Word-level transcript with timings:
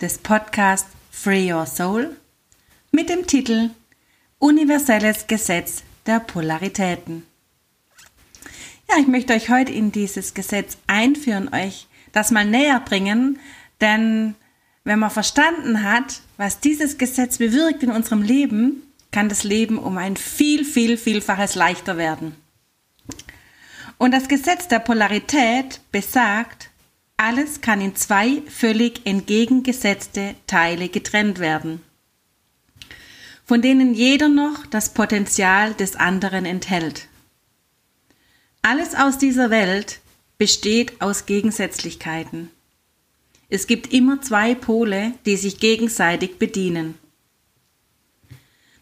des 0.00 0.18
Podcasts 0.18 0.90
Free 1.10 1.50
Your 1.50 1.64
Soul 1.64 2.16
mit 2.90 3.08
dem 3.08 3.26
Titel 3.26 3.70
Universelles 4.38 5.26
Gesetz 5.26 5.82
der 6.04 6.20
Polaritäten. 6.20 7.22
Ja, 8.90 8.98
ich 9.00 9.06
möchte 9.06 9.32
euch 9.32 9.48
heute 9.48 9.72
in 9.72 9.92
dieses 9.92 10.34
Gesetz 10.34 10.76
einführen, 10.86 11.48
euch 11.54 11.86
das 12.12 12.30
mal 12.30 12.44
näher 12.44 12.80
bringen, 12.80 13.38
denn 13.80 14.34
wenn 14.84 14.98
man 14.98 15.10
verstanden 15.10 15.82
hat, 15.82 16.20
was 16.36 16.60
dieses 16.60 16.98
Gesetz 16.98 17.38
bewirkt 17.38 17.82
in 17.82 17.90
unserem 17.90 18.20
Leben, 18.20 18.82
kann 19.12 19.30
das 19.30 19.44
Leben 19.44 19.78
um 19.78 19.96
ein 19.96 20.16
viel, 20.18 20.66
viel, 20.66 20.98
vielfaches 20.98 21.54
leichter 21.54 21.96
werden. 21.96 22.36
Und 23.96 24.12
das 24.12 24.28
Gesetz 24.28 24.68
der 24.68 24.80
Polarität 24.80 25.80
besagt, 25.90 26.68
alles 27.16 27.60
kann 27.60 27.80
in 27.80 27.96
zwei 27.96 28.42
völlig 28.48 29.06
entgegengesetzte 29.06 30.34
Teile 30.46 30.88
getrennt 30.88 31.38
werden, 31.38 31.80
von 33.44 33.62
denen 33.62 33.94
jeder 33.94 34.28
noch 34.28 34.66
das 34.66 34.92
Potenzial 34.92 35.74
des 35.74 35.96
anderen 35.96 36.44
enthält. 36.44 37.08
Alles 38.62 38.94
aus 38.94 39.18
dieser 39.18 39.50
Welt 39.50 40.00
besteht 40.38 41.00
aus 41.00 41.24
Gegensätzlichkeiten. 41.24 42.50
Es 43.48 43.66
gibt 43.66 43.92
immer 43.92 44.20
zwei 44.20 44.54
Pole, 44.54 45.12
die 45.24 45.36
sich 45.36 45.60
gegenseitig 45.60 46.38
bedienen. 46.38 46.98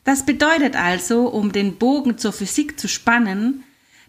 Das 0.05 0.27
bedeutet 0.27 0.75
also, 0.75 1.29
um 1.29 1.53
den 1.53 1.77
Bogen 1.77 2.19
zur 2.19 2.33
Physik 2.33 2.81
zu 2.81 2.89
spannen, 2.89 3.65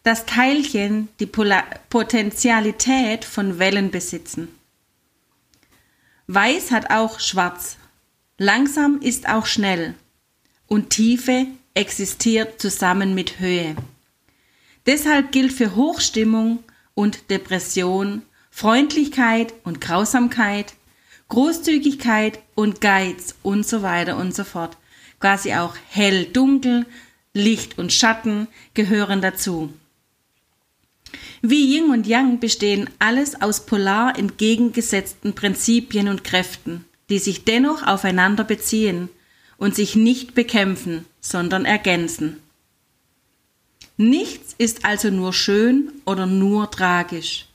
dass 0.05 0.27
Teilchen 0.27 1.09
die 1.19 1.25
Polar 1.25 1.65
Potentialität 1.89 3.25
von 3.25 3.57
Wellen 3.57 3.89
besitzen. 3.89 4.47
Weiß 6.27 6.69
hat 6.69 6.91
auch 6.91 7.19
schwarz. 7.19 7.77
Langsam 8.37 9.01
ist 9.01 9.27
auch 9.27 9.47
schnell. 9.47 9.95
Und 10.67 10.91
Tiefe 10.91 11.47
existiert 11.73 12.61
zusammen 12.61 13.15
mit 13.15 13.39
Höhe. 13.39 13.75
Deshalb 14.85 15.31
gilt 15.31 15.51
für 15.51 15.75
Hochstimmung 15.75 16.63
und 16.93 17.31
Depression 17.31 18.21
Freundlichkeit 18.51 19.55
und 19.63 19.81
Grausamkeit, 19.81 20.75
Großzügigkeit 21.29 22.39
und 22.53 22.79
Geiz 22.79 23.33
und 23.41 23.65
so 23.65 23.81
weiter 23.81 24.17
und 24.17 24.35
so 24.35 24.43
fort. 24.43 24.77
Quasi 25.19 25.55
auch 25.55 25.75
hell, 25.89 26.25
dunkel, 26.25 26.85
Licht 27.33 27.79
und 27.79 27.91
Schatten 27.91 28.47
gehören 28.75 29.21
dazu. 29.21 29.73
Wie 31.41 31.75
Yin 31.75 31.91
und 31.91 32.07
Yang 32.07 32.39
bestehen 32.39 32.89
alles 32.99 33.41
aus 33.41 33.65
polar 33.65 34.17
entgegengesetzten 34.17 35.33
Prinzipien 35.33 36.07
und 36.07 36.23
Kräften, 36.23 36.85
die 37.09 37.19
sich 37.19 37.43
dennoch 37.43 37.85
aufeinander 37.85 38.43
beziehen 38.43 39.09
und 39.57 39.75
sich 39.75 39.95
nicht 39.95 40.35
bekämpfen, 40.35 41.05
sondern 41.21 41.65
ergänzen. 41.65 42.37
Nichts 43.97 44.53
ist 44.57 44.83
also 44.83 45.09
nur 45.09 45.33
schön 45.33 45.91
oder 46.05 46.25
nur 46.25 46.69
tragisch. 46.69 47.47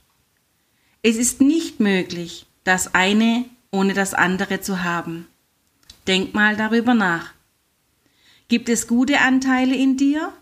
Es 1.03 1.16
ist 1.16 1.41
nicht 1.41 1.81
möglich, 1.81 2.47
das 2.65 2.94
eine 2.94 3.44
ohne 3.70 3.94
das 3.94 4.15
andere 4.15 4.60
zu 4.60 4.82
haben. 4.82 5.26
Denk 6.06 6.34
mal 6.34 6.56
darüber 6.56 6.94
nach. 6.94 7.32
Gibt 8.49 8.69
es 8.69 8.87
gute 8.87 9.20
Anteile 9.20 9.76
in 9.76 9.97
dir? 9.97 10.32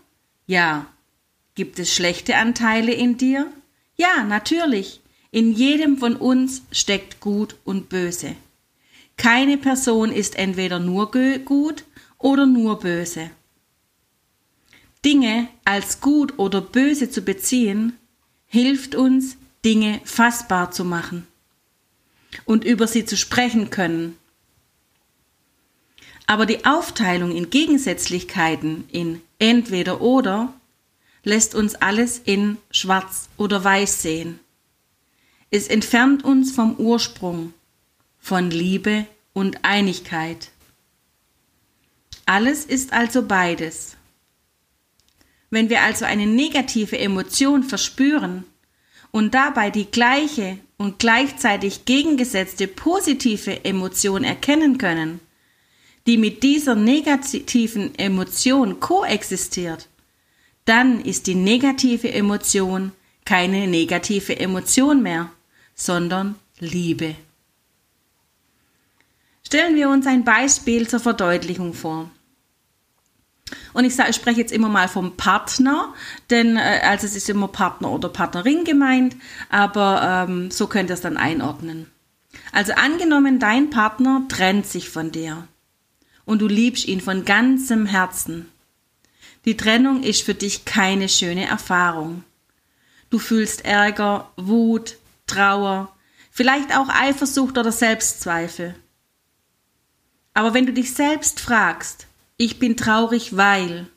Ja. 0.47 0.87
Gibt 1.55 1.79
es 1.79 1.93
schlechte 1.93 2.35
Anteile 2.37 2.93
in 2.93 3.17
dir? 3.17 3.51
Ja, 3.95 4.23
natürlich. 4.23 5.01
In 5.31 5.53
jedem 5.53 5.97
von 5.97 6.15
uns 6.15 6.63
steckt 6.71 7.19
Gut 7.19 7.55
und 7.63 7.89
Böse. 7.89 8.35
Keine 9.17 9.57
Person 9.57 10.11
ist 10.11 10.37
entweder 10.37 10.79
nur 10.79 11.11
gut 11.11 11.83
oder 12.17 12.45
nur 12.45 12.79
böse. 12.79 13.29
Dinge 15.03 15.47
als 15.65 16.01
gut 16.01 16.39
oder 16.39 16.61
böse 16.61 17.09
zu 17.09 17.21
beziehen, 17.21 17.97
hilft 18.47 18.95
uns, 18.95 19.37
Dinge 19.63 19.99
fassbar 20.05 20.71
zu 20.71 20.85
machen 20.85 21.27
und 22.45 22.63
über 22.63 22.87
sie 22.87 23.05
zu 23.05 23.17
sprechen 23.17 23.69
können. 23.69 24.17
Aber 26.25 26.45
die 26.45 26.65
Aufteilung 26.65 27.35
in 27.35 27.49
Gegensätzlichkeiten 27.49 28.85
in 28.91 29.21
entweder 29.39 29.99
oder 29.99 30.53
lässt 31.23 31.55
uns 31.55 31.75
alles 31.75 32.21
in 32.23 32.57
schwarz 32.71 33.29
oder 33.37 33.63
weiß 33.63 34.01
sehen. 34.01 34.39
Es 35.51 35.67
entfernt 35.67 36.23
uns 36.23 36.51
vom 36.51 36.75
Ursprung, 36.75 37.53
von 38.19 38.51
Liebe 38.51 39.05
und 39.33 39.63
Einigkeit. 39.63 40.51
Alles 42.25 42.65
ist 42.65 42.93
also 42.93 43.23
beides. 43.23 43.97
Wenn 45.49 45.69
wir 45.69 45.81
also 45.81 46.05
eine 46.05 46.27
negative 46.27 46.99
Emotion 46.99 47.63
verspüren 47.63 48.43
und 49.11 49.33
dabei 49.33 49.71
die 49.71 49.89
gleiche 49.89 50.59
und 50.77 50.99
gleichzeitig 50.99 51.85
gegengesetzte 51.85 52.67
positive 52.67 53.65
Emotion 53.65 54.23
erkennen 54.23 54.77
können, 54.77 55.19
die 56.05 56.17
mit 56.17 56.43
dieser 56.43 56.75
negativen 56.75 57.97
Emotion 57.97 58.79
koexistiert, 58.79 59.88
dann 60.69 61.01
ist 61.01 61.27
die 61.27 61.35
negative 61.35 62.11
Emotion 62.11 62.91
keine 63.25 63.67
negative 63.67 64.39
Emotion 64.39 65.03
mehr, 65.03 65.29
sondern 65.75 66.33
Liebe. 66.57 67.15
Stellen 69.43 69.75
wir 69.75 69.89
uns 69.89 70.07
ein 70.07 70.23
Beispiel 70.23 70.87
zur 70.87 70.99
Verdeutlichung 70.99 71.75
vor. 71.75 72.09
Und 73.73 73.85
ich, 73.85 73.95
sage, 73.95 74.09
ich 74.09 74.15
spreche 74.15 74.39
jetzt 74.39 74.51
immer 74.51 74.69
mal 74.69 74.87
vom 74.87 75.15
Partner, 75.15 75.93
denn 76.31 76.57
äh, 76.57 76.81
also 76.83 77.05
es 77.05 77.15
ist 77.15 77.29
immer 77.29 77.47
Partner 77.47 77.91
oder 77.91 78.09
Partnerin 78.09 78.63
gemeint, 78.63 79.15
aber 79.49 80.27
ähm, 80.27 80.49
so 80.49 80.65
könnt 80.65 80.89
ihr 80.89 80.95
es 80.95 81.01
dann 81.01 81.17
einordnen. 81.17 81.85
Also 82.51 82.73
angenommen, 82.73 83.39
dein 83.39 83.69
Partner 83.69 84.23
trennt 84.27 84.65
sich 84.65 84.89
von 84.89 85.11
dir 85.11 85.47
und 86.25 86.41
du 86.41 86.47
liebst 86.47 86.87
ihn 86.87 87.01
von 87.01 87.25
ganzem 87.25 87.85
Herzen. 87.85 88.51
Die 89.49 89.57
Trennung 89.57 90.03
ist 90.03 90.21
für 90.21 90.35
dich 90.35 90.65
keine 90.65 91.09
schöne 91.09 91.47
Erfahrung. 91.47 92.23
Du 93.09 93.17
fühlst 93.17 93.65
Ärger, 93.65 94.31
Wut, 94.37 94.97
Trauer, 95.25 95.91
vielleicht 96.29 96.77
auch 96.77 96.87
Eifersucht 96.87 97.57
oder 97.57 97.71
Selbstzweifel. 97.71 98.75
Aber 100.35 100.53
wenn 100.53 100.67
du 100.67 100.71
dich 100.71 100.93
selbst 100.93 101.39
fragst, 101.39 102.05
ich 102.37 102.59
bin 102.59 102.77
traurig, 102.77 103.37
weil 103.37 103.87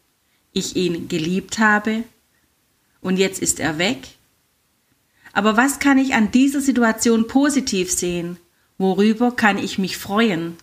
ich 0.55 0.75
ihn 0.75 1.09
geliebt 1.09 1.59
habe 1.59 2.05
und 3.03 3.19
jetzt 3.19 3.43
ist 3.43 3.61
er 3.61 3.77
weg, 3.77 3.99
aber 5.35 5.59
was 5.59 5.81
kann 5.81 5.99
ich 5.99 6.15
an 6.15 6.31
dieser 6.31 6.63
Situation 6.63 7.27
positiv 7.27 7.93
sehen? 7.93 8.39
Worüber 8.79 9.33
kann 9.33 9.59
ich 9.59 9.77
mich 9.77 9.99
freuen? 9.99 10.57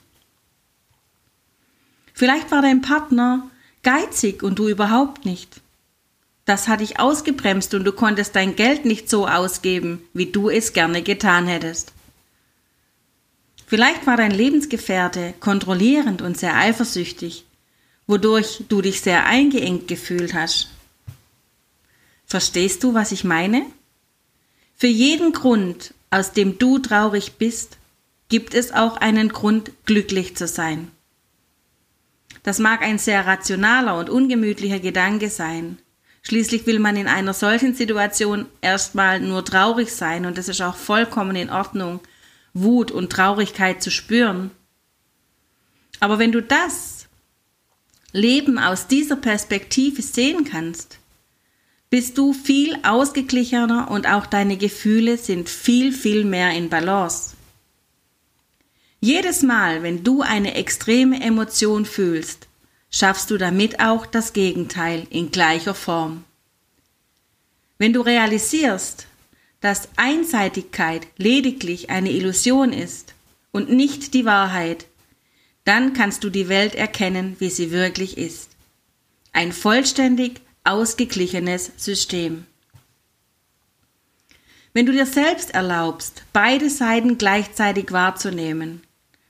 Vielleicht 2.11 2.49
war 2.49 2.63
dein 2.63 2.81
Partner 2.81 3.51
geizig 3.83 4.43
und 4.43 4.59
du 4.59 4.67
überhaupt 4.67 5.25
nicht. 5.25 5.61
Das 6.45 6.67
hat 6.67 6.79
dich 6.79 6.99
ausgebremst 6.99 7.73
und 7.73 7.83
du 7.83 7.91
konntest 7.91 8.35
dein 8.35 8.55
Geld 8.55 8.85
nicht 8.85 9.09
so 9.09 9.27
ausgeben, 9.27 10.01
wie 10.13 10.25
du 10.25 10.49
es 10.49 10.73
gerne 10.73 11.03
getan 11.03 11.47
hättest. 11.47 11.93
Vielleicht 13.67 14.07
war 14.07 14.17
dein 14.17 14.31
Lebensgefährte 14.31 15.35
kontrollierend 15.39 16.23
und 16.23 16.37
sehr 16.39 16.55
eifersüchtig, 16.55 17.45
wodurch 18.07 18.63
du 18.67 18.81
dich 18.81 19.01
sehr 19.01 19.27
eingeengt 19.27 19.87
gefühlt 19.87 20.33
hast. 20.33 20.69
Verstehst 22.25 22.83
du, 22.83 22.95
was 22.95 23.11
ich 23.11 23.23
meine? 23.23 23.63
Für 24.75 24.87
jeden 24.87 25.33
Grund, 25.33 25.93
aus 26.09 26.31
dem 26.31 26.57
du 26.57 26.79
traurig 26.79 27.33
bist, 27.33 27.77
gibt 28.29 28.55
es 28.55 28.71
auch 28.71 28.97
einen 28.97 29.29
Grund, 29.29 29.71
glücklich 29.85 30.35
zu 30.35 30.47
sein. 30.47 30.89
Das 32.43 32.59
mag 32.59 32.81
ein 32.81 32.97
sehr 32.97 33.25
rationaler 33.25 33.97
und 33.97 34.09
ungemütlicher 34.09 34.79
Gedanke 34.79 35.29
sein. 35.29 35.77
Schließlich 36.21 36.65
will 36.65 36.79
man 36.79 36.95
in 36.95 37.07
einer 37.07 37.33
solchen 37.33 37.73
Situation 37.73 38.45
erstmal 38.61 39.19
nur 39.19 39.43
traurig 39.43 39.91
sein 39.91 40.25
und 40.25 40.37
das 40.37 40.47
ist 40.47 40.61
auch 40.61 40.75
vollkommen 40.75 41.35
in 41.35 41.49
Ordnung 41.49 41.99
Wut 42.53 42.91
und 42.91 43.11
Traurigkeit 43.11 43.81
zu 43.81 43.91
spüren. 43.91 44.51
Aber 45.99 46.19
wenn 46.19 46.31
du 46.31 46.41
das 46.41 47.07
Leben 48.11 48.57
aus 48.57 48.87
dieser 48.87 49.15
Perspektive 49.15 50.01
sehen 50.01 50.45
kannst, 50.45 50.99
bist 51.89 52.17
du 52.17 52.33
viel 52.33 52.77
ausgeglichener 52.83 53.89
und 53.89 54.07
auch 54.07 54.25
deine 54.25 54.57
Gefühle 54.57 55.17
sind 55.17 55.49
viel, 55.49 55.91
viel 55.91 56.23
mehr 56.25 56.51
in 56.51 56.69
Balance. 56.69 57.35
Jedes 59.01 59.43
Mal, 59.43 59.81
wenn 59.81 60.03
du 60.03 60.21
eine 60.21 60.55
extreme 60.55 61.21
Emotion 61.21 61.85
fühlst, 61.85 62.47
schaffst 62.91 63.31
du 63.31 63.37
damit 63.37 63.79
auch 63.79 64.05
das 64.05 64.33
Gegenteil 64.33 65.07
in 65.09 65.31
gleicher 65.31 65.73
Form. 65.73 66.25
Wenn 67.77 67.93
du 67.93 68.01
realisierst, 68.01 69.07
dass 69.61 69.87
Einseitigkeit 69.95 71.07
lediglich 71.15 71.89
eine 71.89 72.11
Illusion 72.11 72.73
ist 72.73 73.13
und 73.51 73.71
nicht 73.71 74.13
die 74.13 74.25
Wahrheit, 74.25 74.85
dann 75.63 75.93
kannst 75.93 76.25
du 76.25 76.29
die 76.29 76.49
Welt 76.49 76.75
erkennen, 76.75 77.37
wie 77.39 77.49
sie 77.49 77.71
wirklich 77.71 78.17
ist. 78.17 78.49
Ein 79.31 79.53
vollständig 79.53 80.41
ausgeglichenes 80.65 81.71
System. 81.77 82.45
Wenn 84.73 84.85
du 84.85 84.91
dir 84.91 85.05
selbst 85.05 85.53
erlaubst, 85.53 86.23
beide 86.33 86.69
Seiten 86.69 87.17
gleichzeitig 87.17 87.91
wahrzunehmen, 87.91 88.81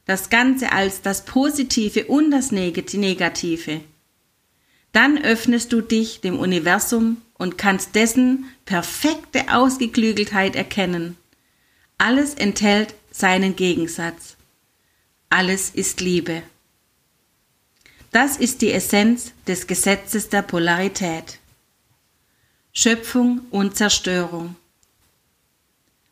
das 0.09 0.31
Ganze 0.31 0.71
als 0.71 1.03
das 1.03 1.23
Positive 1.23 2.06
und 2.06 2.31
das 2.31 2.51
Negative, 2.51 3.81
dann 4.91 5.23
öffnest 5.23 5.71
du 5.71 5.81
dich 5.81 6.19
dem 6.19 6.39
Universum 6.39 7.21
und 7.38 7.59
kannst 7.59 7.94
dessen 7.94 8.45
perfekte 8.65 9.53
Ausgeklügeltheit 9.53 10.56
erkennen. 10.56 11.15
Alles 12.00 12.33
enthält 12.33 12.95
seinen 13.11 13.56
Gegensatz. 13.56 14.35
Alles 15.29 15.69
ist 15.69 16.01
Liebe. 16.01 16.41
Das 18.12 18.38
ist 18.38 18.63
die 18.63 18.71
Essenz 18.71 19.33
des 19.47 19.67
Gesetzes 19.67 20.29
der 20.29 20.41
Polarität. 20.41 21.38
Schöpfung 22.73 23.41
und 23.51 23.77
Zerstörung. 23.77 24.55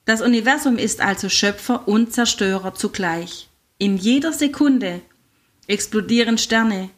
Das 0.05 0.21
Universum 0.21 0.77
ist 0.77 1.01
also 1.01 1.29
Schöpfer 1.29 1.87
und 1.87 2.13
Zerstörer 2.13 2.75
zugleich. 2.75 3.46
In 3.79 3.97
jeder 3.97 4.33
Sekunde 4.33 5.01
explodieren 5.67 6.39
Sterne. 6.39 6.89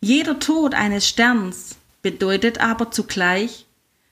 Jeder 0.00 0.38
Tod 0.38 0.74
eines 0.74 1.08
Sterns 1.08 1.76
bedeutet 2.02 2.58
aber 2.60 2.92
zugleich, 2.92 3.66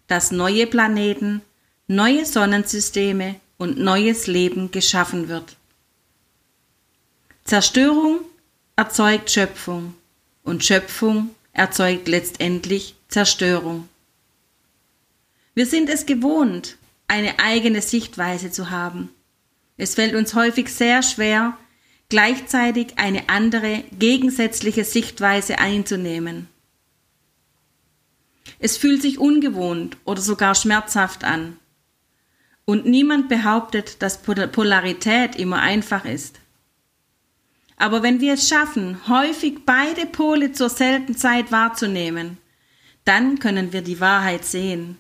dass 0.08 0.32
neue 0.32 0.66
Planeten, 0.66 1.42
neue 1.86 2.26
Sonnensysteme 2.26 3.36
und 3.56 3.78
neues 3.78 4.26
Leben 4.26 4.72
geschaffen 4.72 5.28
wird. 5.28 5.56
Zerstörung 7.44 8.18
erzeugt 8.74 9.30
Schöpfung 9.30 9.94
und 10.42 10.64
Schöpfung 10.64 11.30
erzeugt 11.52 12.08
letztendlich 12.08 12.96
Zerstörung. 13.06 13.88
Wir 15.54 15.66
sind 15.66 15.88
es 15.88 16.04
gewohnt, 16.04 16.76
eine 17.06 17.38
eigene 17.38 17.80
Sichtweise 17.80 18.50
zu 18.50 18.70
haben. 18.70 19.10
Es 19.76 19.94
fällt 19.94 20.14
uns 20.14 20.34
häufig 20.34 20.68
sehr 20.68 21.02
schwer, 21.04 21.56
gleichzeitig 22.08 22.98
eine 22.98 23.28
andere, 23.28 23.84
gegensätzliche 23.98 24.84
Sichtweise 24.84 25.58
einzunehmen. 25.58 26.48
Es 28.58 28.76
fühlt 28.76 29.02
sich 29.02 29.18
ungewohnt 29.18 29.96
oder 30.04 30.20
sogar 30.20 30.54
schmerzhaft 30.54 31.24
an. 31.24 31.56
Und 32.64 32.86
niemand 32.86 33.28
behauptet, 33.28 34.02
dass 34.02 34.22
Polarität 34.22 35.36
immer 35.36 35.60
einfach 35.60 36.04
ist. 36.04 36.40
Aber 37.76 38.02
wenn 38.02 38.20
wir 38.20 38.34
es 38.34 38.48
schaffen, 38.48 39.06
häufig 39.06 39.64
beide 39.66 40.06
Pole 40.06 40.52
zur 40.52 40.70
selben 40.70 41.16
Zeit 41.16 41.52
wahrzunehmen, 41.52 42.38
dann 43.04 43.38
können 43.38 43.72
wir 43.72 43.82
die 43.82 44.00
Wahrheit 44.00 44.44
sehen. 44.44 44.96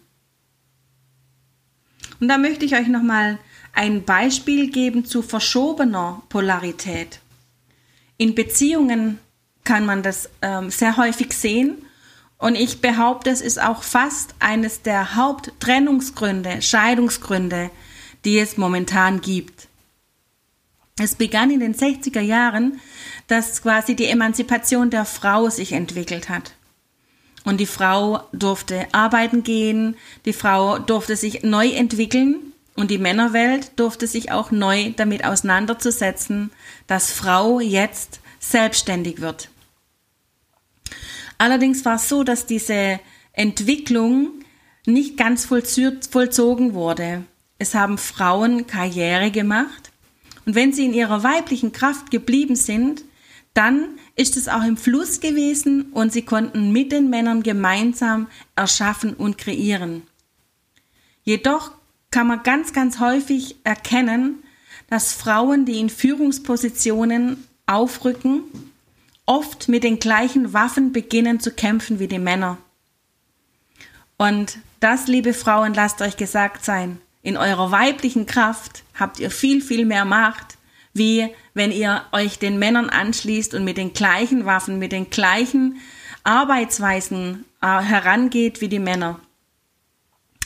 Und 2.20 2.28
da 2.28 2.38
möchte 2.38 2.64
ich 2.64 2.74
euch 2.74 2.86
nochmal 2.86 3.38
ein 3.76 4.04
Beispiel 4.04 4.70
geben 4.70 5.04
zu 5.04 5.22
verschobener 5.22 6.22
Polarität. 6.30 7.20
In 8.16 8.34
Beziehungen 8.34 9.18
kann 9.64 9.84
man 9.84 10.02
das 10.02 10.30
ähm, 10.40 10.70
sehr 10.70 10.96
häufig 10.96 11.34
sehen 11.34 11.76
und 12.38 12.54
ich 12.54 12.80
behaupte, 12.80 13.30
es 13.30 13.42
ist 13.42 13.60
auch 13.62 13.82
fast 13.82 14.34
eines 14.38 14.80
der 14.80 15.14
Haupttrennungsgründe, 15.14 16.62
Scheidungsgründe, 16.62 17.70
die 18.24 18.38
es 18.38 18.56
momentan 18.56 19.20
gibt. 19.20 19.68
Es 20.98 21.14
begann 21.14 21.50
in 21.50 21.60
den 21.60 21.74
60er 21.74 22.20
Jahren, 22.20 22.80
dass 23.26 23.62
quasi 23.62 23.94
die 23.94 24.06
Emanzipation 24.06 24.88
der 24.88 25.04
Frau 25.04 25.50
sich 25.50 25.72
entwickelt 25.72 26.30
hat. 26.30 26.54
Und 27.44 27.58
die 27.58 27.66
Frau 27.66 28.22
durfte 28.32 28.86
arbeiten 28.92 29.42
gehen, 29.42 29.96
die 30.24 30.32
Frau 30.32 30.78
durfte 30.78 31.14
sich 31.16 31.42
neu 31.42 31.68
entwickeln 31.68 32.54
und 32.76 32.90
die 32.90 32.98
Männerwelt 32.98 33.72
durfte 33.76 34.06
sich 34.06 34.30
auch 34.30 34.50
neu 34.50 34.92
damit 34.96 35.24
auseinanderzusetzen, 35.24 36.50
dass 36.86 37.10
Frau 37.10 37.60
jetzt 37.60 38.20
selbstständig 38.38 39.20
wird. 39.20 39.50
Allerdings 41.38 41.84
war 41.84 41.96
es 41.96 42.08
so, 42.08 42.22
dass 42.22 42.46
diese 42.46 43.00
Entwicklung 43.32 44.30
nicht 44.86 45.16
ganz 45.16 45.44
vollzogen 45.44 46.74
wurde. 46.74 47.24
Es 47.58 47.74
haben 47.74 47.98
Frauen 47.98 48.66
Karriere 48.66 49.30
gemacht 49.30 49.90
und 50.46 50.54
wenn 50.54 50.72
sie 50.72 50.86
in 50.86 50.94
ihrer 50.94 51.22
weiblichen 51.22 51.72
Kraft 51.72 52.10
geblieben 52.10 52.56
sind, 52.56 53.04
dann 53.52 53.98
ist 54.14 54.36
es 54.36 54.48
auch 54.48 54.62
im 54.62 54.76
Fluss 54.76 55.20
gewesen 55.20 55.90
und 55.92 56.12
sie 56.12 56.22
konnten 56.22 56.72
mit 56.72 56.92
den 56.92 57.10
Männern 57.10 57.42
gemeinsam 57.42 58.28
erschaffen 58.54 59.14
und 59.14 59.38
kreieren. 59.38 60.02
Jedoch 61.24 61.72
kann 62.16 62.28
man 62.28 62.42
ganz, 62.44 62.72
ganz 62.72 62.98
häufig 62.98 63.56
erkennen, 63.62 64.42
dass 64.88 65.12
Frauen, 65.12 65.66
die 65.66 65.78
in 65.78 65.90
Führungspositionen 65.90 67.46
aufrücken, 67.66 68.42
oft 69.26 69.68
mit 69.68 69.84
den 69.84 69.98
gleichen 69.98 70.54
Waffen 70.54 70.92
beginnen 70.92 71.40
zu 71.40 71.50
kämpfen 71.50 71.98
wie 71.98 72.08
die 72.08 72.18
Männer. 72.18 72.56
Und 74.16 74.56
das, 74.80 75.08
liebe 75.08 75.34
Frauen, 75.34 75.74
lasst 75.74 76.00
euch 76.00 76.16
gesagt 76.16 76.64
sein, 76.64 77.02
in 77.22 77.36
eurer 77.36 77.70
weiblichen 77.70 78.24
Kraft 78.24 78.82
habt 78.98 79.20
ihr 79.20 79.30
viel, 79.30 79.60
viel 79.60 79.84
mehr 79.84 80.06
Macht, 80.06 80.56
wie 80.94 81.28
wenn 81.52 81.70
ihr 81.70 82.02
euch 82.12 82.38
den 82.38 82.58
Männern 82.58 82.88
anschließt 82.88 83.52
und 83.52 83.62
mit 83.62 83.76
den 83.76 83.92
gleichen 83.92 84.46
Waffen, 84.46 84.78
mit 84.78 84.92
den 84.92 85.10
gleichen 85.10 85.82
Arbeitsweisen 86.24 87.44
äh, 87.60 87.66
herangeht 87.66 88.62
wie 88.62 88.70
die 88.70 88.78
Männer. 88.78 89.20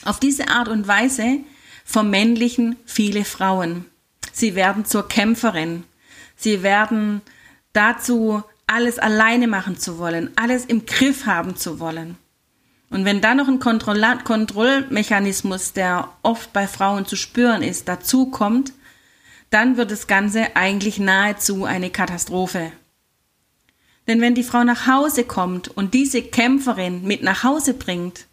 Auf 0.03 0.19
diese 0.19 0.49
Art 0.49 0.67
und 0.67 0.85
Weise 0.85 1.45
vermännlichen 1.85 2.75
viele 2.85 3.25
Frauen. 3.25 3.85
Sie 4.31 4.55
werden 4.55 4.85
zur 4.85 5.07
Kämpferin. 5.07 5.83
Sie 6.35 6.63
werden 6.63 7.21
dazu 7.73 8.43
alles 8.67 8.99
alleine 8.99 9.47
machen 9.47 9.77
zu 9.77 9.97
wollen, 9.97 10.31
alles 10.35 10.65
im 10.65 10.85
Griff 10.85 11.25
haben 11.25 11.55
zu 11.55 11.79
wollen. 11.79 12.17
Und 12.89 13.05
wenn 13.05 13.21
dann 13.21 13.37
noch 13.37 13.47
ein 13.47 13.59
Kontroll 13.59 14.01
Kontrollmechanismus, 14.23 15.73
der 15.73 16.09
oft 16.23 16.51
bei 16.53 16.67
Frauen 16.67 17.05
zu 17.05 17.15
spüren 17.15 17.63
ist, 17.63 17.87
dazu 17.87 18.27
kommt, 18.27 18.73
dann 19.49 19.77
wird 19.77 19.91
das 19.91 20.07
Ganze 20.07 20.55
eigentlich 20.55 20.99
nahezu 20.99 21.65
eine 21.65 21.89
Katastrophe. 21.89 22.71
Denn 24.07 24.19
wenn 24.19 24.35
die 24.35 24.43
Frau 24.43 24.63
nach 24.63 24.87
Hause 24.87 25.23
kommt 25.23 25.67
und 25.69 25.93
diese 25.93 26.21
Kämpferin 26.21 27.03
mit 27.03 27.23
nach 27.23 27.43
Hause 27.43 27.73
bringt, 27.73 28.25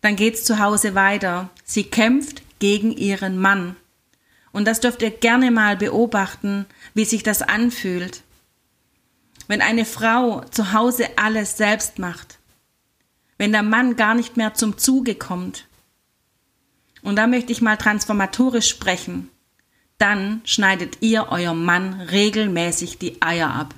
dann 0.00 0.16
geht's 0.16 0.44
zu 0.44 0.58
Hause 0.58 0.94
weiter. 0.94 1.50
Sie 1.64 1.84
kämpft 1.84 2.42
gegen 2.58 2.92
ihren 2.92 3.38
Mann. 3.38 3.76
Und 4.52 4.66
das 4.66 4.80
dürft 4.80 5.02
ihr 5.02 5.10
gerne 5.10 5.50
mal 5.50 5.76
beobachten, 5.76 6.66
wie 6.94 7.04
sich 7.04 7.22
das 7.22 7.42
anfühlt 7.42 8.22
wenn 9.48 9.62
eine 9.62 9.84
Frau 9.84 10.42
zu 10.50 10.72
Hause 10.72 11.08
alles 11.16 11.56
selbst 11.56 11.98
macht, 11.98 12.38
wenn 13.38 13.50
der 13.50 13.64
Mann 13.64 13.96
gar 13.96 14.14
nicht 14.14 14.36
mehr 14.36 14.54
zum 14.54 14.78
Zuge 14.78 15.16
kommt. 15.16 15.66
Und 17.02 17.16
da 17.16 17.26
möchte 17.26 17.50
ich 17.50 17.62
mal 17.62 17.76
transformatorisch 17.76 18.68
sprechen. 18.68 19.30
Dann 19.96 20.42
schneidet 20.44 20.98
ihr 21.00 21.30
eurem 21.30 21.64
Mann 21.64 22.00
regelmäßig 22.00 22.98
die 22.98 23.20
Eier 23.22 23.50
ab. 23.50 23.74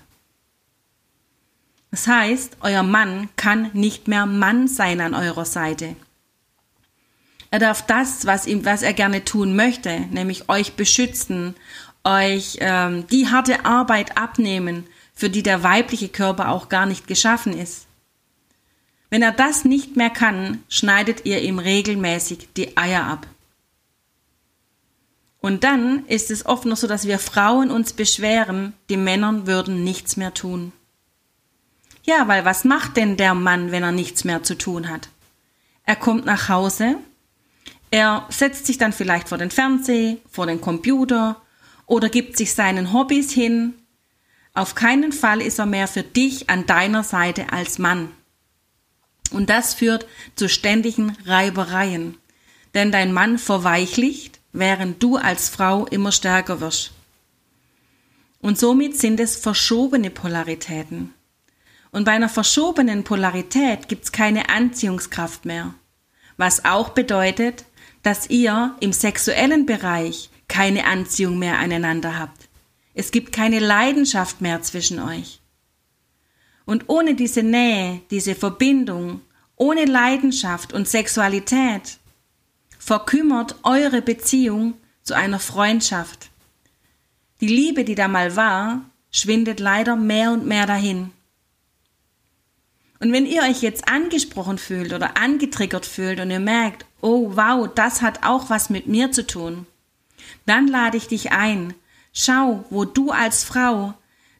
Das 1.90 2.06
heißt, 2.06 2.58
euer 2.60 2.82
Mann 2.82 3.28
kann 3.36 3.70
nicht 3.72 4.06
mehr 4.06 4.26
Mann 4.26 4.68
sein 4.68 5.00
an 5.00 5.14
eurer 5.14 5.44
Seite. 5.44 5.96
Er 7.50 7.58
darf 7.58 7.84
das, 7.84 8.26
was, 8.26 8.46
ihm, 8.46 8.64
was 8.64 8.82
er 8.82 8.92
gerne 8.92 9.24
tun 9.24 9.56
möchte, 9.56 10.00
nämlich 10.10 10.48
euch 10.48 10.74
beschützen, 10.74 11.56
euch 12.04 12.58
ähm, 12.60 13.06
die 13.08 13.28
harte 13.28 13.64
Arbeit 13.64 14.16
abnehmen, 14.16 14.86
für 15.14 15.28
die 15.28 15.42
der 15.42 15.62
weibliche 15.62 16.08
Körper 16.08 16.48
auch 16.48 16.68
gar 16.68 16.86
nicht 16.86 17.06
geschaffen 17.06 17.52
ist. 17.52 17.86
Wenn 19.10 19.22
er 19.22 19.32
das 19.32 19.64
nicht 19.64 19.96
mehr 19.96 20.10
kann, 20.10 20.62
schneidet 20.68 21.26
ihr 21.26 21.42
ihm 21.42 21.58
regelmäßig 21.58 22.48
die 22.56 22.76
Eier 22.76 23.04
ab. 23.04 23.26
Und 25.40 25.64
dann 25.64 26.06
ist 26.06 26.30
es 26.30 26.46
oft 26.46 26.64
noch 26.64 26.76
so, 26.76 26.86
dass 26.86 27.06
wir 27.06 27.18
Frauen 27.18 27.70
uns 27.70 27.92
beschweren, 27.92 28.74
die 28.88 28.96
Männer 28.96 29.46
würden 29.46 29.82
nichts 29.82 30.16
mehr 30.16 30.32
tun. 30.32 30.72
Ja, 32.04 32.28
weil 32.28 32.44
was 32.44 32.64
macht 32.64 32.96
denn 32.96 33.16
der 33.16 33.34
Mann, 33.34 33.72
wenn 33.72 33.82
er 33.82 33.92
nichts 33.92 34.24
mehr 34.24 34.42
zu 34.42 34.56
tun 34.56 34.88
hat? 34.88 35.08
Er 35.84 35.96
kommt 35.96 36.24
nach 36.24 36.48
Hause, 36.48 36.96
er 37.90 38.26
setzt 38.28 38.66
sich 38.66 38.78
dann 38.78 38.92
vielleicht 38.92 39.28
vor 39.28 39.38
den 39.38 39.50
Fernseher, 39.50 40.16
vor 40.30 40.46
den 40.46 40.60
Computer 40.60 41.40
oder 41.86 42.08
gibt 42.08 42.36
sich 42.36 42.54
seinen 42.54 42.92
Hobbys 42.92 43.32
hin. 43.32 43.74
Auf 44.54 44.74
keinen 44.74 45.12
Fall 45.12 45.40
ist 45.40 45.58
er 45.58 45.66
mehr 45.66 45.88
für 45.88 46.02
dich 46.02 46.48
an 46.48 46.66
deiner 46.66 47.02
Seite 47.02 47.52
als 47.52 47.78
Mann. 47.78 48.10
Und 49.32 49.50
das 49.50 49.74
führt 49.74 50.06
zu 50.36 50.48
ständigen 50.48 51.16
Reibereien. 51.24 52.16
Denn 52.74 52.92
dein 52.92 53.12
Mann 53.12 53.38
verweichlicht, 53.38 54.38
während 54.52 55.02
du 55.02 55.16
als 55.16 55.48
Frau 55.48 55.86
immer 55.86 56.12
stärker 56.12 56.60
wirst. 56.60 56.92
Und 58.40 58.58
somit 58.58 58.96
sind 58.96 59.20
es 59.20 59.36
verschobene 59.36 60.10
Polaritäten. 60.10 61.12
Und 61.90 62.04
bei 62.04 62.12
einer 62.12 62.28
verschobenen 62.28 63.02
Polarität 63.02 63.88
gibt's 63.88 64.12
keine 64.12 64.48
Anziehungskraft 64.48 65.44
mehr. 65.44 65.74
Was 66.36 66.64
auch 66.64 66.90
bedeutet, 66.90 67.64
dass 68.02 68.30
ihr 68.30 68.74
im 68.80 68.92
sexuellen 68.92 69.66
Bereich 69.66 70.30
keine 70.48 70.86
Anziehung 70.86 71.38
mehr 71.38 71.58
aneinander 71.58 72.18
habt. 72.18 72.48
Es 72.94 73.10
gibt 73.12 73.32
keine 73.32 73.60
Leidenschaft 73.60 74.40
mehr 74.40 74.62
zwischen 74.62 74.98
euch. 74.98 75.40
Und 76.64 76.88
ohne 76.88 77.14
diese 77.14 77.42
Nähe, 77.42 78.00
diese 78.10 78.34
Verbindung, 78.34 79.20
ohne 79.56 79.84
Leidenschaft 79.84 80.72
und 80.72 80.88
Sexualität, 80.88 81.98
verkümmert 82.78 83.56
eure 83.62 84.02
Beziehung 84.02 84.74
zu 85.02 85.14
einer 85.14 85.38
Freundschaft. 85.38 86.30
Die 87.40 87.48
Liebe, 87.48 87.84
die 87.84 87.94
da 87.94 88.08
mal 88.08 88.36
war, 88.36 88.82
schwindet 89.10 89.60
leider 89.60 89.96
mehr 89.96 90.32
und 90.32 90.46
mehr 90.46 90.66
dahin. 90.66 91.12
Und 93.00 93.12
wenn 93.12 93.24
ihr 93.24 93.42
euch 93.42 93.62
jetzt 93.62 93.88
angesprochen 93.88 94.58
fühlt 94.58 94.92
oder 94.92 95.16
angetriggert 95.16 95.86
fühlt 95.86 96.20
und 96.20 96.30
ihr 96.30 96.40
merkt, 96.40 96.84
oh 97.00 97.32
wow, 97.34 97.68
das 97.74 98.02
hat 98.02 98.22
auch 98.22 98.50
was 98.50 98.68
mit 98.68 98.86
mir 98.86 99.10
zu 99.10 99.26
tun, 99.26 99.66
dann 100.44 100.68
lade 100.68 100.98
ich 100.98 101.08
dich 101.08 101.32
ein, 101.32 101.74
schau, 102.12 102.64
wo 102.68 102.84
du 102.84 103.10
als 103.10 103.42
Frau 103.42 103.94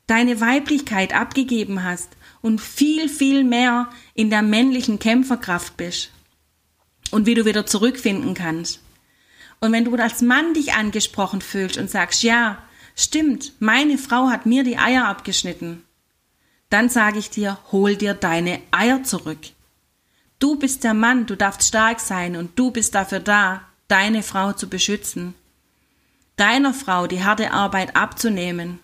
deine 0.07 0.41
Weiblichkeit 0.43 1.15
abgegeben 1.15 1.85
hast 1.85 2.11
und 2.43 2.61
viel, 2.61 3.09
viel 3.09 3.45
mehr 3.45 3.89
in 4.15 4.29
der 4.29 4.43
männlichen 4.43 4.99
Kämpferkraft 4.99 5.79
bist 5.79 6.11
und 7.11 7.25
wie 7.25 7.35
du 7.35 7.47
wieder 7.47 7.65
zurückfinden 7.65 8.35
kannst. 8.35 8.81
Und 9.61 9.73
wenn 9.73 9.85
du 9.85 9.95
als 9.97 10.21
Mann 10.21 10.53
dich 10.53 10.75
angesprochen 10.75 11.41
fühlst 11.41 11.79
und 11.79 11.91
sagst, 11.91 12.23
ja, 12.23 12.63
stimmt, 12.95 13.53
meine 13.59 13.97
Frau 13.97 14.29
hat 14.29 14.45
mir 14.45 14.65
die 14.65 14.79
Eier 14.79 15.07
abgeschnitten, 15.07 15.83
dann 16.71 16.89
sage 16.89 17.19
ich 17.19 17.31
dir, 17.31 17.59
hol 17.73 17.97
dir 17.97 18.15
deine 18.15 18.61
Eier 18.71 19.03
zurück. 19.03 19.39
Du 20.39 20.57
bist 20.57 20.85
der 20.85 20.95
Mann, 20.95 21.27
du 21.27 21.37
darfst 21.37 21.69
stark 21.69 22.01
sein 22.01 22.37
und 22.37 22.59
du 22.59 22.71
bist 22.71 22.95
dafür 22.95 23.21
da, 23.21 23.63
deine 23.89 24.23
Frau 24.23 24.53
zu 24.53 24.69
beschützen. 24.69 25.35
Deiner 26.37 26.73
Frau 26.73 27.07
die 27.07 27.23
harte 27.23 27.51
Arbeit 27.51 27.97
abzunehmen. 27.97 28.79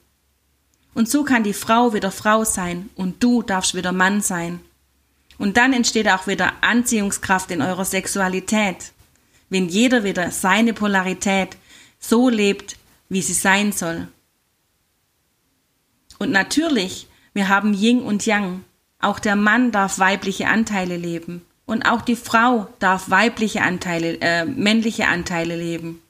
Und 0.93 1.09
so 1.09 1.25
kann 1.25 1.45
die 1.45 1.55
Frau 1.55 1.95
wieder 1.95 2.11
Frau 2.11 2.45
sein 2.45 2.91
und 2.97 3.23
du 3.23 3.43
darfst 3.43 3.75
wieder 3.75 3.93
Mann 3.93 4.21
sein. 4.21 4.61
Und 5.39 5.57
dann 5.57 5.73
entsteht 5.73 6.09
auch 6.09 6.27
wieder 6.27 6.53
Anziehungskraft 6.63 7.51
in 7.51 7.63
eurer 7.63 7.85
Sexualität, 7.85 8.93
wenn 9.49 9.69
jeder 9.69 10.05
wieder 10.05 10.31
seine 10.31 10.75
Polarität 10.75 11.57
so 11.99 12.29
lebt, 12.29 12.77
wie 13.09 13.23
sie 13.23 13.35
sein 13.35 13.73
soll. 13.73 14.09
Und 16.19 16.33
natürlich 16.33 17.07
wir 17.37 17.51
haben 17.51 17.75
Yin 17.75 18.01
und 18.01 18.25
Yang. 18.25 18.65
Auch 18.99 19.19
der 19.19 19.37
Mann 19.37 19.71
darf 19.71 19.99
weibliche 19.99 20.49
Anteile 20.49 20.97
leben. 20.97 21.43
Und 21.67 21.85
auch 21.85 22.01
die 22.01 22.17
Frau 22.17 22.67
darf 22.79 23.11
weibliche 23.11 23.61
Anteile, 23.61 24.19
äh, 24.23 24.47
männliche 24.47 25.07
Anteile 25.07 25.55
leben. 25.55 26.01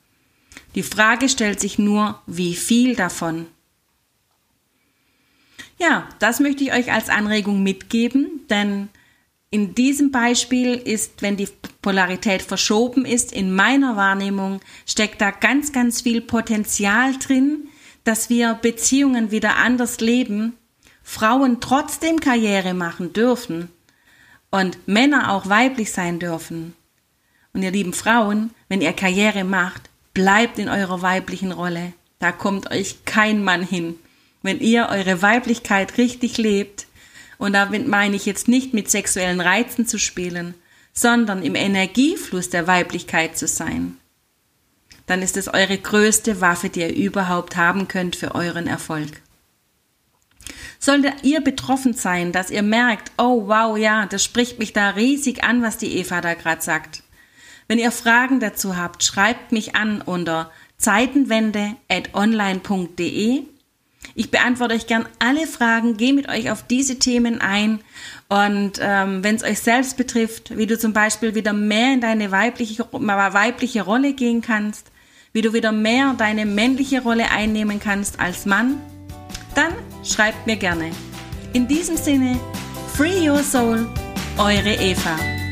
Die 0.76 0.84
Frage 0.84 1.28
stellt 1.28 1.58
sich 1.58 1.80
nur, 1.80 2.22
wie 2.28 2.54
viel 2.54 2.94
davon? 2.94 3.46
Ja, 5.78 6.08
das 6.20 6.38
möchte 6.38 6.62
ich 6.62 6.72
euch 6.72 6.92
als 6.92 7.08
Anregung 7.08 7.60
mitgeben, 7.60 8.42
denn 8.48 8.88
in 9.50 9.74
diesem 9.74 10.12
Beispiel 10.12 10.74
ist, 10.74 11.22
wenn 11.22 11.36
die 11.36 11.48
Polarität 11.82 12.42
verschoben 12.42 13.04
ist, 13.04 13.32
in 13.32 13.52
meiner 13.52 13.96
Wahrnehmung 13.96 14.60
steckt 14.86 15.20
da 15.20 15.32
ganz, 15.32 15.72
ganz 15.72 16.02
viel 16.02 16.20
Potenzial 16.20 17.16
drin, 17.18 17.66
dass 18.04 18.30
wir 18.30 18.54
Beziehungen 18.54 19.32
wieder 19.32 19.56
anders 19.56 19.98
leben, 19.98 20.52
Frauen 21.08 21.60
trotzdem 21.60 22.18
Karriere 22.18 22.74
machen 22.74 23.12
dürfen 23.12 23.70
und 24.50 24.88
Männer 24.88 25.32
auch 25.32 25.48
weiblich 25.48 25.92
sein 25.92 26.18
dürfen. 26.18 26.74
Und 27.54 27.62
ihr 27.62 27.70
lieben 27.70 27.94
Frauen, 27.94 28.50
wenn 28.68 28.82
ihr 28.82 28.92
Karriere 28.92 29.44
macht, 29.44 29.88
bleibt 30.12 30.58
in 30.58 30.68
eurer 30.68 31.00
weiblichen 31.02 31.52
Rolle. 31.52 31.92
Da 32.18 32.32
kommt 32.32 32.70
euch 32.72 33.04
kein 33.04 33.42
Mann 33.44 33.62
hin. 33.62 33.94
Wenn 34.42 34.58
ihr 34.58 34.88
eure 34.90 35.22
Weiblichkeit 35.22 35.96
richtig 35.96 36.38
lebt, 36.38 36.86
und 37.38 37.52
damit 37.52 37.86
meine 37.86 38.16
ich 38.16 38.26
jetzt 38.26 38.48
nicht 38.48 38.74
mit 38.74 38.90
sexuellen 38.90 39.40
Reizen 39.40 39.86
zu 39.86 39.98
spielen, 39.98 40.54
sondern 40.92 41.42
im 41.42 41.54
Energiefluss 41.54 42.50
der 42.50 42.66
Weiblichkeit 42.66 43.38
zu 43.38 43.46
sein, 43.46 43.96
dann 45.06 45.22
ist 45.22 45.36
es 45.36 45.46
eure 45.48 45.78
größte 45.78 46.40
Waffe, 46.40 46.68
die 46.68 46.80
ihr 46.80 46.94
überhaupt 46.94 47.56
haben 47.56 47.86
könnt 47.86 48.16
für 48.16 48.34
euren 48.34 48.66
Erfolg. 48.66 49.22
Sollte 50.86 51.12
ihr 51.24 51.40
betroffen 51.40 51.94
sein, 51.94 52.30
dass 52.30 52.48
ihr 52.48 52.62
merkt, 52.62 53.10
oh 53.18 53.48
wow, 53.48 53.76
ja, 53.76 54.06
das 54.06 54.22
spricht 54.22 54.60
mich 54.60 54.72
da 54.72 54.90
riesig 54.90 55.42
an, 55.42 55.60
was 55.60 55.78
die 55.78 55.96
Eva 55.96 56.20
da 56.20 56.34
gerade 56.34 56.62
sagt. 56.62 57.02
Wenn 57.66 57.80
ihr 57.80 57.90
Fragen 57.90 58.38
dazu 58.38 58.76
habt, 58.76 59.02
schreibt 59.02 59.50
mich 59.50 59.74
an 59.74 60.00
unter 60.00 60.52
zeitenwende.online.de. 60.76 63.42
Ich 64.14 64.30
beantworte 64.30 64.76
euch 64.76 64.86
gern 64.86 65.08
alle 65.18 65.48
Fragen, 65.48 65.96
gehe 65.96 66.14
mit 66.14 66.28
euch 66.28 66.52
auf 66.52 66.62
diese 66.62 67.00
Themen 67.00 67.40
ein 67.40 67.80
und 68.28 68.78
ähm, 68.80 69.24
wenn 69.24 69.34
es 69.34 69.42
euch 69.42 69.58
selbst 69.58 69.96
betrifft, 69.96 70.56
wie 70.56 70.68
du 70.68 70.78
zum 70.78 70.92
Beispiel 70.92 71.34
wieder 71.34 71.52
mehr 71.52 71.94
in 71.94 72.00
deine 72.00 72.30
weibliche, 72.30 72.86
weibliche 72.92 73.82
Rolle 73.82 74.12
gehen 74.12 74.40
kannst, 74.40 74.92
wie 75.32 75.42
du 75.42 75.52
wieder 75.52 75.72
mehr 75.72 76.14
deine 76.16 76.46
männliche 76.46 77.02
Rolle 77.02 77.32
einnehmen 77.32 77.80
kannst 77.80 78.20
als 78.20 78.46
Mann, 78.46 78.80
dann 79.56 79.72
schreibt 80.04 80.46
mir 80.46 80.56
gerne. 80.56 80.90
In 81.52 81.66
diesem 81.66 81.96
Sinne, 81.96 82.38
Free 82.94 83.28
Your 83.28 83.42
Soul, 83.42 83.88
eure 84.38 84.74
Eva. 84.74 85.45